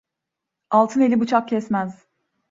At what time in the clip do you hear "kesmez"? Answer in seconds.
1.47-2.07